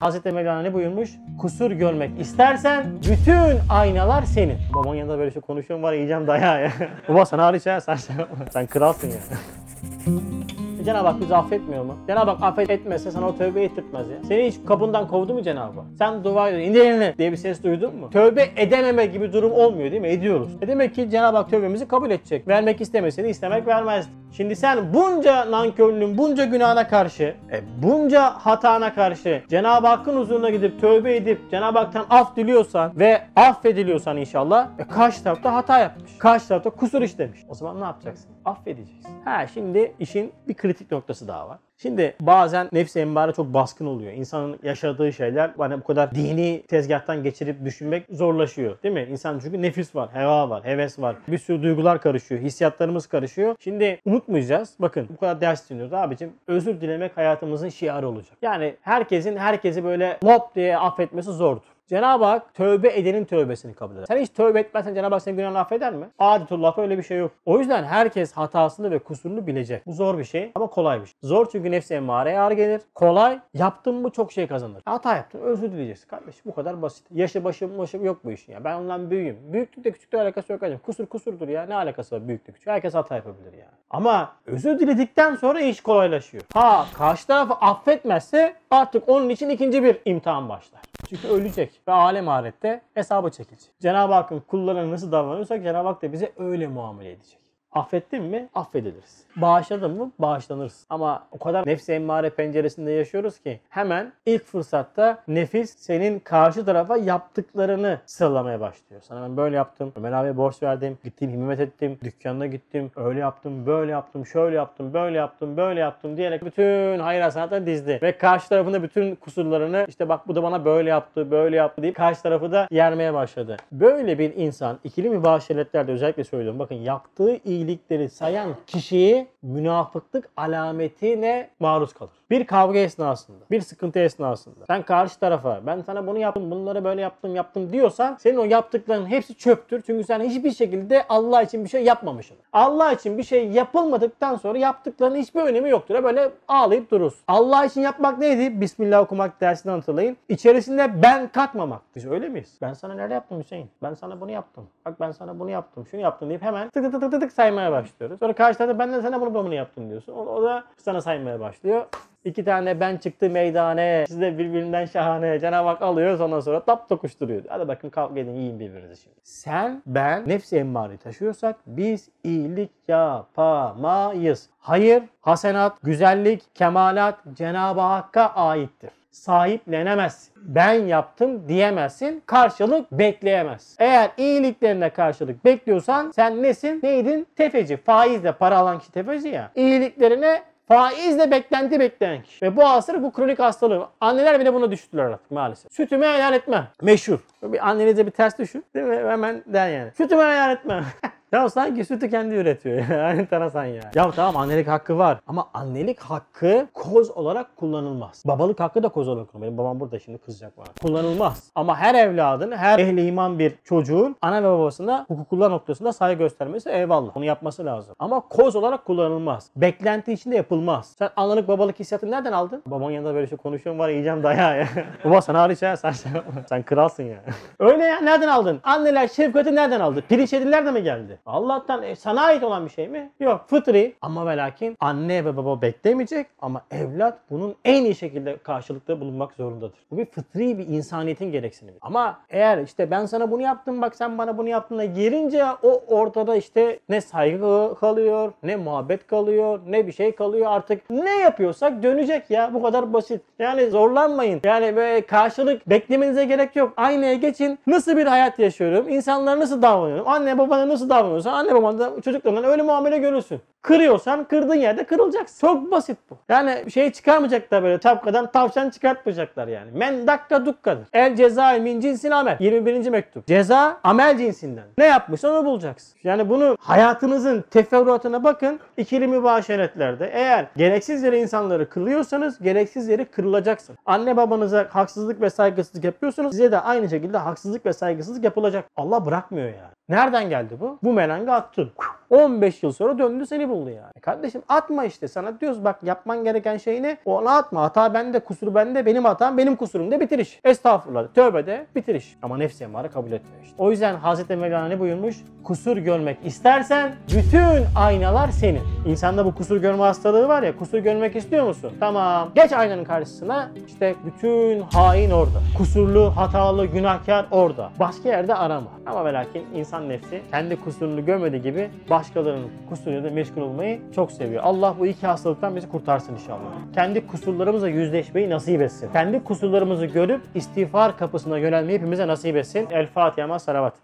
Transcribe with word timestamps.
Hazreti 0.00 0.32
Mevlana 0.32 0.62
ne 0.62 0.74
buyurmuş? 0.74 1.10
Kusur 1.40 1.70
görmek 1.70 2.20
istersen 2.20 2.86
bütün 3.10 3.70
aynalar 3.70 4.22
senin. 4.22 4.56
Babamın 4.74 4.96
yanında 4.96 5.18
böyle 5.18 5.30
şey 5.30 5.42
konuşuyorum 5.42 5.82
var 5.82 5.92
yiyeceğim 5.92 6.26
dayağı 6.26 6.62
ya. 6.62 6.72
Baba 7.08 7.24
sana 7.26 7.44
hariç 7.44 7.66
ya 7.66 7.80
sen, 7.80 7.94
sen, 7.94 8.16
sen 8.50 8.66
kralsın 8.66 9.08
ya. 9.08 9.14
Cenab-ı 10.84 11.08
Hak 11.08 11.20
bizi 11.20 11.36
affetmiyor 11.36 11.84
mu? 11.84 11.98
Cenab-ı 12.06 12.30
Hak 12.30 12.42
affetmezse 12.58 13.10
sana 13.10 13.28
o 13.28 13.36
tövbe 13.36 13.62
ettirtmez 13.62 14.08
ya. 14.10 14.16
Seni 14.28 14.46
hiç 14.46 14.54
kapından 14.66 15.08
kovdu 15.08 15.34
mu 15.34 15.42
Cenab-ı 15.42 15.80
Hak? 15.80 15.86
Sen 15.98 16.24
dua 16.24 16.48
ediyorsun, 16.48 16.70
indir 16.70 16.80
elini 16.80 17.14
diye 17.18 17.32
bir 17.32 17.36
ses 17.36 17.62
duydun 17.62 17.96
mu? 17.96 18.10
Tövbe 18.10 18.48
edememe 18.56 19.06
gibi 19.06 19.32
durum 19.32 19.52
olmuyor 19.52 19.90
değil 19.90 20.02
mi? 20.02 20.08
Ediyoruz. 20.08 20.56
E 20.62 20.68
demek 20.68 20.94
ki 20.94 21.10
Cenab-ı 21.10 21.36
Hak 21.36 21.50
tövbemizi 21.50 21.88
kabul 21.88 22.10
edecek. 22.10 22.48
Vermek 22.48 22.80
istemeseydi 22.80 23.28
istemek 23.28 23.66
vermezdi. 23.66 24.10
Şimdi 24.38 24.56
sen 24.56 24.94
bunca 24.94 25.50
nankörlüğün, 25.50 26.18
bunca 26.18 26.44
günahına 26.44 26.88
karşı, 26.88 27.36
e, 27.52 27.82
bunca 27.82 28.30
hatana 28.30 28.94
karşı 28.94 29.42
Cenab-ı 29.48 29.86
Hakk'ın 29.86 30.16
huzuruna 30.16 30.50
gidip 30.50 30.80
tövbe 30.80 31.16
edip 31.16 31.50
Cenab-ı 31.50 31.78
Hak'tan 31.78 32.06
af 32.10 32.36
diliyorsan 32.36 32.92
ve 32.98 33.22
affediliyorsan 33.36 34.16
inşallah 34.16 34.68
e, 34.78 34.84
karşı 34.84 35.24
tarafta 35.24 35.54
hata 35.54 35.78
yapmış. 35.78 36.18
Karşı 36.18 36.48
tarafta 36.48 36.70
kusur 36.70 37.02
işlemiş. 37.02 37.40
O 37.48 37.54
zaman 37.54 37.80
ne 37.80 37.84
yapacaksın? 37.84 38.30
Affedeceksin. 38.44 39.24
Ha 39.24 39.46
şimdi 39.46 39.94
işin 39.98 40.32
bir 40.48 40.54
kritik 40.54 40.92
noktası 40.92 41.28
daha 41.28 41.48
var. 41.48 41.58
Şimdi 41.82 42.14
bazen 42.20 42.68
nefsi 42.72 43.00
emmare 43.00 43.32
çok 43.32 43.54
baskın 43.54 43.86
oluyor. 43.86 44.12
İnsanın 44.12 44.58
yaşadığı 44.62 45.12
şeyler 45.12 45.50
hani 45.58 45.80
bu 45.80 45.84
kadar 45.84 46.14
dini 46.14 46.62
tezgahtan 46.68 47.22
geçirip 47.22 47.64
düşünmek 47.64 48.06
zorlaşıyor. 48.10 48.82
Değil 48.82 48.94
mi? 48.94 49.06
İnsan 49.10 49.38
çünkü 49.38 49.62
nefis 49.62 49.94
var, 49.94 50.08
heva 50.12 50.50
var, 50.50 50.64
heves 50.64 50.98
var. 50.98 51.16
Bir 51.28 51.38
sürü 51.38 51.62
duygular 51.62 52.00
karışıyor, 52.00 52.40
hissiyatlarımız 52.40 53.06
karışıyor. 53.06 53.56
Şimdi 53.60 54.00
unutmayacağız. 54.04 54.74
Bakın 54.78 55.06
bu 55.10 55.16
kadar 55.16 55.40
ders 55.40 55.70
dinliyoruz 55.70 55.92
abicim. 55.92 56.32
Özür 56.46 56.80
dilemek 56.80 57.16
hayatımızın 57.16 57.68
şiarı 57.68 58.08
olacak. 58.08 58.38
Yani 58.42 58.74
herkesin 58.80 59.36
herkesi 59.36 59.84
böyle 59.84 60.18
lop 60.24 60.54
diye 60.54 60.78
affetmesi 60.78 61.32
zordur. 61.32 61.77
Cenab-ı 61.88 62.24
Hak 62.24 62.54
tövbe 62.54 62.88
edenin 62.88 63.24
tövbesini 63.24 63.74
kabul 63.74 63.96
eder. 63.96 64.04
Sen 64.06 64.18
hiç 64.18 64.30
tövbe 64.30 64.60
etmezsen 64.60 64.94
Cenab-ı 64.94 65.14
Hak 65.14 65.22
senin 65.22 65.36
günahını 65.36 65.58
affeder 65.58 65.94
mi? 65.94 66.06
Adetullah'ta 66.18 66.82
öyle 66.82 66.98
bir 66.98 67.02
şey 67.02 67.18
yok. 67.18 67.30
O 67.46 67.58
yüzden 67.58 67.84
herkes 67.84 68.32
hatasını 68.32 68.90
ve 68.90 68.98
kusurunu 68.98 69.46
bilecek. 69.46 69.86
Bu 69.86 69.92
zor 69.92 70.18
bir 70.18 70.24
şey 70.24 70.52
ama 70.54 70.66
kolay 70.66 71.00
bir 71.00 71.06
şey. 71.06 71.14
Zor 71.22 71.48
çünkü 71.52 71.70
nefsi 71.70 71.94
emmareye 71.94 72.40
ağır 72.40 72.52
gelir. 72.52 72.80
Kolay 72.94 73.38
yaptın 73.54 73.94
mı 73.94 74.10
çok 74.10 74.32
şey 74.32 74.46
kazanır. 74.46 74.82
Hata 74.84 75.16
yaptın 75.16 75.40
özür 75.40 75.72
dileyeceksin 75.72 76.08
kardeşim. 76.08 76.42
Bu 76.46 76.54
kadar 76.54 76.82
basit. 76.82 77.06
Yaşı 77.14 77.44
başı 77.44 77.78
başı 77.78 77.96
yok 77.96 78.24
bu 78.24 78.32
işin 78.32 78.52
ya. 78.52 78.64
Ben 78.64 78.74
ondan 78.74 79.10
büyüğüm. 79.10 79.52
Büyüklükle 79.52 79.90
küçüklükle 79.90 80.22
alakası 80.22 80.52
yok 80.52 80.62
hacım. 80.62 80.78
Kusur 80.78 81.06
kusurdur 81.06 81.48
ya. 81.48 81.66
Ne 81.66 81.74
alakası 81.74 82.16
var 82.16 82.28
büyüklük 82.28 82.54
küçük. 82.54 82.68
Herkes 82.68 82.94
hata 82.94 83.16
yapabilir 83.16 83.52
yani. 83.52 83.72
Ama 83.90 84.32
özür 84.46 84.78
diledikten 84.78 85.34
sonra 85.34 85.60
iş 85.60 85.80
kolaylaşıyor. 85.80 86.42
Ha 86.54 86.86
karşı 86.94 87.26
tarafı 87.26 87.54
affetmezse 87.54 88.54
artık 88.70 89.08
onun 89.08 89.28
için 89.28 89.48
ikinci 89.48 89.82
bir 89.82 89.98
imtihan 90.04 90.48
başlar. 90.48 90.87
Çünkü 91.08 91.28
ölecek 91.28 91.80
ve 91.88 91.92
alem 91.92 92.28
ahirette 92.28 92.80
hesabı 92.94 93.30
çekilecek. 93.30 93.70
Cenab-ı 93.80 94.12
Hakk'ın 94.12 94.40
kullarına 94.40 94.90
nasıl 94.90 95.12
davranıyorsak 95.12 95.62
Cenab-ı 95.62 95.88
Hak 95.88 96.02
da 96.02 96.12
bize 96.12 96.32
öyle 96.36 96.66
muamele 96.66 97.10
edecek. 97.10 97.47
Affettin 97.72 98.22
mi? 98.22 98.48
Affediliriz. 98.54 99.24
Bağışladın 99.36 99.90
mı? 99.90 100.12
Bağışlanırız. 100.18 100.86
Ama 100.90 101.26
o 101.30 101.38
kadar 101.38 101.66
nefsi 101.66 101.92
emmare 101.92 102.30
penceresinde 102.30 102.90
yaşıyoruz 102.90 103.38
ki 103.38 103.60
hemen 103.68 104.12
ilk 104.26 104.44
fırsatta 104.44 105.22
nefis 105.28 105.74
senin 105.78 106.18
karşı 106.18 106.64
tarafa 106.64 106.96
yaptıklarını 106.96 107.98
sıralamaya 108.06 108.60
başlıyor. 108.60 109.02
Sana 109.04 109.22
ben 109.22 109.36
böyle 109.36 109.56
yaptım, 109.56 109.92
Ömer 109.96 110.12
abiye 110.12 110.36
borç 110.36 110.62
verdim, 110.62 110.98
gittim 111.04 111.30
himmet 111.30 111.60
ettim, 111.60 111.98
dükkanına 112.04 112.46
gittim, 112.46 112.90
öyle 112.96 113.20
yaptım, 113.20 113.66
böyle 113.66 113.92
yaptım, 113.92 114.26
şöyle 114.26 114.56
yaptım, 114.56 114.94
böyle 114.94 115.16
yaptım, 115.16 115.56
böyle 115.56 115.80
yaptım 115.80 116.16
diyerek 116.16 116.44
bütün 116.44 116.98
hayır 116.98 117.20
hasenatları 117.20 117.66
dizdi. 117.66 117.98
Ve 118.02 118.18
karşı 118.18 118.48
tarafında 118.48 118.82
bütün 118.82 119.14
kusurlarını 119.14 119.86
işte 119.88 120.08
bak 120.08 120.28
bu 120.28 120.34
da 120.34 120.42
bana 120.42 120.64
böyle 120.64 120.90
yaptı, 120.90 121.30
böyle 121.30 121.56
yaptı 121.56 121.82
deyip 121.82 121.96
karşı 121.96 122.22
tarafı 122.22 122.52
da 122.52 122.68
yermeye 122.70 123.14
başladı. 123.14 123.56
Böyle 123.72 124.18
bir 124.18 124.36
insan 124.36 124.78
ikili 124.84 125.10
mübaşiretlerde 125.10 125.92
özellikle 125.92 126.24
söylüyorum. 126.24 126.58
Bakın 126.58 126.74
yaptığı 126.74 127.36
iyilikleri 127.58 128.08
sayan 128.08 128.48
kişiyi 128.66 129.26
münafıklık 129.42 130.28
alametine 130.36 131.50
maruz 131.60 131.92
kalır. 131.92 132.10
Bir 132.30 132.46
kavga 132.46 132.78
esnasında, 132.78 133.38
bir 133.50 133.60
sıkıntı 133.60 133.98
esnasında 133.98 134.66
sen 134.66 134.82
karşı 134.82 135.20
tarafa 135.20 135.60
ben 135.66 135.80
sana 135.80 136.06
bunu 136.06 136.18
yaptım, 136.18 136.50
bunları 136.50 136.84
böyle 136.84 137.00
yaptım, 137.00 137.36
yaptım 137.36 137.72
diyorsan 137.72 138.16
senin 138.20 138.36
o 138.36 138.44
yaptıkların 138.44 139.06
hepsi 139.06 139.34
çöptür. 139.34 139.82
Çünkü 139.86 140.04
sen 140.04 140.20
hiçbir 140.20 140.50
şekilde 140.50 141.04
Allah 141.08 141.42
için 141.42 141.64
bir 141.64 141.68
şey 141.68 141.84
yapmamışsın. 141.84 142.36
Allah 142.52 142.92
için 142.92 143.18
bir 143.18 143.22
şey 143.22 143.48
yapılmadıktan 143.48 144.36
sonra 144.36 144.58
yaptıklarının 144.58 145.18
hiçbir 145.18 145.40
önemi 145.40 145.70
yoktur. 145.70 146.04
Böyle 146.04 146.30
ağlayıp 146.48 146.90
durursun. 146.90 147.20
Allah 147.28 147.64
için 147.64 147.80
yapmak 147.80 148.18
neydi? 148.18 148.60
Bismillah 148.60 149.00
okumak 149.00 149.40
dersini 149.40 149.72
hatırlayın. 149.72 150.16
İçerisinde 150.28 151.02
ben 151.02 151.28
katmamak. 151.28 151.82
Biz 151.96 152.06
öyle 152.06 152.28
miyiz? 152.28 152.58
Ben 152.62 152.72
sana 152.72 152.94
nerede 152.94 153.14
yaptım 153.14 153.40
Hüseyin? 153.40 153.70
Ben 153.82 153.94
sana 153.94 154.20
bunu 154.20 154.30
yaptım. 154.30 154.66
Bak 154.86 155.00
ben 155.00 155.10
sana 155.10 155.38
bunu 155.38 155.50
yaptım, 155.50 155.86
şunu 155.86 156.00
yaptım 156.00 156.28
deyip 156.28 156.42
hemen 156.42 156.68
tık 156.68 156.84
tık 156.84 157.00
tık 157.00 157.10
tık 157.10 157.20
tık 157.20 157.32
saymaya 157.48 157.72
başlıyoruz. 157.72 158.18
Sonra 158.18 158.32
karşı 158.32 158.58
tarafta 158.58 158.78
ben 158.78 158.92
de 158.92 159.02
sana 159.02 159.20
bunu 159.20 159.34
bunu 159.34 159.54
yaptım 159.54 159.90
diyorsun. 159.90 160.12
O, 160.12 160.20
o 160.20 160.42
da 160.42 160.64
sana 160.76 161.00
saymaya 161.00 161.40
başlıyor. 161.40 161.86
İki 162.24 162.44
tane 162.44 162.80
ben 162.80 162.96
çıktı 162.96 163.30
meydane. 163.30 164.04
Siz 164.08 164.20
de 164.20 164.38
birbirinden 164.38 164.84
şahane. 164.84 165.40
Cenab-ı 165.40 165.68
Hak 165.68 165.82
alıyor 165.82 166.18
ondan 166.18 166.40
sonra 166.40 166.64
tap 166.64 166.88
tokuşturuyor. 166.88 167.42
Hadi 167.48 167.68
bakın 167.68 167.90
kavga 167.90 168.20
edin 168.20 168.34
yiyin 168.34 168.60
birbirinizi 168.60 169.02
şimdi. 169.02 169.16
Sen, 169.22 169.82
ben 169.86 170.28
nefsi 170.28 170.56
emmareyi 170.56 170.98
taşıyorsak 170.98 171.56
biz 171.66 172.08
iyilik 172.24 172.70
yapamayız. 172.88 174.50
Hayır, 174.58 175.02
hasenat, 175.20 175.82
güzellik, 175.82 176.54
kemalat 176.54 177.18
Cenab-ı 177.34 177.80
Hakk'a 177.80 178.34
aittir 178.34 178.90
sahiplenemezsin. 179.18 180.32
Ben 180.36 180.72
yaptım 180.72 181.48
diyemezsin. 181.48 182.22
Karşılık 182.26 182.92
bekleyemez. 182.92 183.76
Eğer 183.78 184.10
iyiliklerine 184.16 184.90
karşılık 184.90 185.44
bekliyorsan 185.44 186.10
sen 186.10 186.42
nesin? 186.42 186.80
Neydin? 186.82 187.26
Tefeci. 187.36 187.76
Faizle 187.76 188.32
para 188.32 188.58
alan 188.58 188.78
kişi 188.78 188.92
tefeci 188.92 189.28
ya. 189.28 189.50
İyiliklerine 189.54 190.42
Faizle 190.68 191.30
beklenti 191.30 191.80
bekleyen 191.80 192.22
kişi. 192.22 192.46
Ve 192.46 192.56
bu 192.56 192.66
asır 192.66 193.02
bu 193.02 193.12
kronik 193.12 193.38
hastalığı. 193.38 193.88
Anneler 194.00 194.40
bile 194.40 194.54
buna 194.54 194.70
düştüler 194.70 195.04
artık 195.04 195.30
maalesef. 195.30 195.72
Sütümü 195.72 196.06
helal 196.06 196.34
etmem. 196.34 196.68
Meşhur. 196.82 197.18
Bir 197.42 197.68
annenize 197.68 198.06
bir 198.06 198.10
ters 198.10 198.38
düşün. 198.38 198.64
Değil 198.74 198.86
mi? 198.86 198.96
Hemen 198.96 199.42
der 199.46 199.68
yani. 199.68 199.90
Sütümü 199.96 200.22
helal 200.22 200.50
etmem. 200.50 200.84
Ya 201.32 201.48
sanki 201.48 201.84
sütü 201.84 202.10
kendi 202.10 202.34
üretiyor 202.34 202.88
ya. 202.90 203.10
Enteresan 203.12 203.64
ya. 203.64 203.82
Ya 203.94 204.10
tamam 204.10 204.36
annelik 204.36 204.68
hakkı 204.68 204.98
var. 204.98 205.18
Ama 205.26 205.48
annelik 205.54 206.00
hakkı 206.00 206.66
koz 206.74 207.10
olarak 207.10 207.56
kullanılmaz. 207.56 208.22
Babalık 208.26 208.60
hakkı 208.60 208.82
da 208.82 208.88
koz 208.88 209.08
olarak 209.08 209.32
kullanılmaz. 209.32 209.48
Benim 209.48 209.58
babam 209.58 209.80
burada 209.80 209.98
şimdi 209.98 210.18
kızacak 210.18 210.58
bana. 210.58 210.66
Kullanılmaz. 210.82 211.50
Ama 211.54 211.76
her 211.76 211.94
evladın, 211.94 212.52
her 212.52 212.78
ehli 212.78 213.06
iman 213.06 213.38
bir 213.38 213.54
çocuğun 213.64 214.16
ana 214.22 214.42
ve 214.42 214.46
babasına 214.46 215.04
hukuklar 215.08 215.50
noktasında 215.50 215.92
saygı 215.92 216.18
göstermesi 216.18 216.70
eyvallah. 216.70 217.16
Onu 217.16 217.24
yapması 217.24 217.64
lazım. 217.66 217.94
Ama 217.98 218.20
koz 218.20 218.56
olarak 218.56 218.84
kullanılmaz. 218.84 219.50
Beklenti 219.56 220.12
içinde 220.12 220.36
yapılmaz. 220.36 220.94
Sen 220.98 221.10
analık 221.16 221.48
babalık 221.48 221.80
hissiyatını 221.80 222.10
nereden 222.10 222.32
aldın? 222.32 222.62
Babanın 222.66 222.90
yanında 222.92 223.14
böyle 223.14 223.26
şey 223.26 223.38
konuşuyorum 223.38 223.78
var 223.78 223.88
yiyeceğim 223.88 224.22
dayağı 224.22 224.58
ya. 224.58 224.68
Baba 225.04 225.20
sana 225.20 225.40
hariç 225.40 225.62
ya 225.62 225.76
sen, 225.76 225.90
sen, 225.90 226.12
sen 226.48 226.62
kralsın 226.62 227.02
ya. 227.02 227.18
Öyle 227.58 227.84
ya 227.84 228.00
nereden 228.00 228.28
aldın? 228.28 228.60
Anneler 228.62 229.08
şefkati 229.08 229.54
nereden 229.54 229.80
aldı? 229.80 230.02
Pirinç 230.08 230.32
yediler 230.32 230.66
de 230.66 230.70
mi 230.70 230.82
geldi? 230.82 231.17
Allah'tan 231.26 231.82
e, 231.82 231.96
sana 231.96 232.22
ait 232.22 232.44
olan 232.44 232.64
bir 232.64 232.70
şey 232.70 232.88
mi? 232.88 233.10
Yok 233.20 233.44
fıtri 233.46 233.94
ama 234.02 234.26
ve 234.26 234.36
lakin 234.36 234.76
anne 234.80 235.24
ve 235.24 235.36
baba 235.36 235.62
beklemeyecek 235.62 236.26
ama 236.40 236.62
evlat 236.70 237.18
bunun 237.30 237.54
en 237.64 237.84
iyi 237.84 237.94
şekilde 237.94 238.36
karşılıkta 238.36 239.00
bulunmak 239.00 239.32
zorundadır. 239.32 239.78
Bu 239.90 239.98
bir 239.98 240.04
fıtri 240.06 240.58
bir 240.58 240.66
insaniyetin 240.66 241.32
gereksinimi. 241.32 241.78
Ama 241.80 242.20
eğer 242.30 242.58
işte 242.58 242.90
ben 242.90 243.06
sana 243.06 243.30
bunu 243.30 243.42
yaptım 243.42 243.82
bak 243.82 243.96
sen 243.96 244.18
bana 244.18 244.38
bunu 244.38 244.48
yaptın 244.48 244.78
da 244.78 244.84
girince 244.84 245.44
o 245.62 245.82
ortada 245.88 246.36
işte 246.36 246.78
ne 246.88 247.00
saygı 247.00 247.74
kalıyor, 247.80 248.32
ne 248.42 248.56
muhabbet 248.56 249.06
kalıyor, 249.06 249.60
ne 249.66 249.86
bir 249.86 249.92
şey 249.92 250.14
kalıyor 250.14 250.46
artık. 250.48 250.90
Ne 250.90 251.16
yapıyorsak 251.16 251.82
dönecek 251.82 252.30
ya 252.30 252.54
bu 252.54 252.62
kadar 252.62 252.92
basit. 252.92 253.22
Yani 253.38 253.70
zorlanmayın. 253.70 254.40
Yani 254.44 254.76
böyle 254.76 255.06
karşılık 255.06 255.70
beklemenize 255.70 256.24
gerek 256.24 256.56
yok. 256.56 256.72
Aynaya 256.76 257.14
geçin. 257.14 257.58
Nasıl 257.66 257.96
bir 257.96 258.06
hayat 258.06 258.38
yaşıyorum? 258.38 258.88
İnsanlara 258.88 259.40
nasıl 259.40 259.62
davranıyorum? 259.62 260.08
Anne 260.08 260.38
babana 260.38 260.68
nasıl 260.68 260.90
davranıyorsun? 261.08 261.30
Anne 261.30 261.54
baban 261.54 261.78
da 261.78 262.00
çocuklarından 262.00 262.44
öyle 262.44 262.62
muamele 262.62 262.98
görürsün. 262.98 263.40
Kırıyorsan 263.62 264.24
kırdığın 264.24 264.54
yerde 264.54 264.84
kırılacaksın. 264.84 265.46
Çok 265.46 265.70
basit 265.70 265.98
bu. 266.10 266.18
Yani 266.28 266.70
şey 266.70 266.92
çıkarmayacaklar 266.92 267.62
böyle 267.62 267.78
tapkadan 267.78 268.30
tavşan 268.32 268.70
çıkartmayacaklar 268.70 269.48
yani. 269.48 269.70
Men 269.74 270.06
dakka 270.06 270.46
dukkadır. 270.46 270.86
El 270.92 271.16
ceza 271.16 271.52
min 271.52 271.80
cinsin 271.80 272.10
amel. 272.10 272.36
21. 272.40 272.88
mektup. 272.88 273.26
Ceza 273.26 273.80
amel 273.84 274.18
cinsinden. 274.18 274.64
Ne 274.78 274.86
yapmışsan 274.86 275.34
onu 275.34 275.44
bulacaksın. 275.44 275.98
Yani 276.04 276.28
bunu 276.28 276.56
hayatınızın 276.60 277.44
teferruatına 277.50 278.24
bakın. 278.24 278.60
İkili 278.76 279.06
mübaşeretlerde 279.06 280.10
eğer 280.12 280.46
gereksiz 280.56 281.02
yere 281.02 281.20
insanları 281.20 281.68
kırıyorsanız 281.68 282.38
gereksiz 282.38 282.88
yere 282.88 283.04
kırılacaksın. 283.04 283.78
Anne 283.86 284.16
babanıza 284.16 284.66
haksızlık 284.70 285.20
ve 285.20 285.30
saygısızlık 285.30 285.84
yapıyorsunuz. 285.84 286.30
Size 286.30 286.52
de 286.52 286.60
aynı 286.60 286.88
şekilde 286.88 287.18
haksızlık 287.18 287.66
ve 287.66 287.72
saygısızlık 287.72 288.24
yapılacak. 288.24 288.64
Allah 288.76 289.06
bırakmıyor 289.06 289.46
yani. 289.46 289.77
Nereden 289.88 290.30
geldi 290.30 290.56
bu? 290.60 290.78
Bu 290.82 290.92
melanga 290.92 291.32
attın. 291.32 291.70
15 292.10 292.62
yıl 292.62 292.72
sonra 292.72 292.98
döndü 292.98 293.26
seni 293.26 293.48
buldu 293.48 293.70
yani. 293.70 293.92
E 293.96 294.00
Kardeşim 294.00 294.42
atma 294.48 294.84
işte 294.84 295.08
sana 295.08 295.40
diyoruz 295.40 295.64
bak 295.64 295.82
yapman 295.82 296.24
gereken 296.24 296.56
şey 296.56 296.82
ne? 296.82 296.96
Onu 297.04 297.28
atma. 297.28 297.62
Hata 297.62 297.94
bende, 297.94 298.20
kusur 298.20 298.54
bende, 298.54 298.86
benim 298.86 299.04
hatam 299.04 299.38
benim 299.38 299.56
kusurum 299.56 299.90
de 299.90 300.00
bitir 300.00 300.18
iş. 300.18 300.40
Estağfurullah. 300.44 301.06
Tövbe 301.14 301.46
de 301.46 301.66
bitir 301.76 301.94
iş. 301.94 302.16
Ama 302.22 302.36
nefsi 302.36 302.64
emare 302.64 302.88
kabul 302.88 303.12
etmiyor 303.12 303.42
işte. 303.44 303.54
O 303.58 303.70
yüzden 303.70 303.94
Hazreti 303.96 304.36
Mevlana 304.36 304.68
ne 304.68 304.80
buyurmuş? 304.80 305.16
Kusur 305.44 305.76
görmek 305.76 306.18
istersen 306.24 306.94
bütün 307.14 307.64
aynalar 307.78 308.28
senin. 308.28 308.62
İnsanda 308.86 309.24
bu 309.24 309.34
kusur 309.34 309.56
görme 309.56 309.82
hastalığı 309.82 310.28
var 310.28 310.42
ya 310.42 310.56
kusur 310.56 310.78
görmek 310.78 311.16
istiyor 311.16 311.46
musun? 311.46 311.72
Tamam. 311.80 312.28
Geç 312.34 312.52
aynanın 312.52 312.84
karşısına 312.84 313.50
işte 313.66 313.94
bütün 314.06 314.60
hain 314.60 315.10
orada. 315.10 315.38
Kusurlu, 315.58 316.12
hatalı, 316.16 316.66
günahkar 316.66 317.26
orada. 317.30 317.70
Başka 317.78 318.08
yerde 318.08 318.34
arama. 318.34 318.70
Ama 318.86 319.04
ve 319.04 319.12
lakin 319.12 319.46
insan 319.78 319.88
nefsi 319.88 320.22
kendi 320.30 320.56
kusurunu 320.60 321.04
görmediği 321.04 321.42
gibi 321.42 321.70
başkalarının 321.90 322.48
kusuruyla 322.68 323.04
da 323.04 323.10
meşgul 323.10 323.42
olmayı 323.42 323.80
çok 323.94 324.12
seviyor. 324.12 324.42
Allah 324.44 324.74
bu 324.78 324.86
iki 324.86 325.06
hastalıktan 325.06 325.56
bizi 325.56 325.68
kurtarsın 325.68 326.14
inşallah. 326.14 326.74
Kendi 326.74 327.06
kusurlarımızla 327.06 327.68
yüzleşmeyi 327.68 328.30
nasip 328.30 328.60
etsin. 328.60 328.88
Kendi 328.92 329.24
kusurlarımızı 329.24 329.86
görüp 329.86 330.20
istiğfar 330.34 330.98
kapısına 330.98 331.38
yönelmeyi 331.38 331.78
hepimize 331.78 332.06
nasip 332.06 332.36
etsin. 332.36 332.68
El 332.70 332.86
Fatiha 332.86 333.26
ma 333.26 333.38
salavat. 333.38 333.74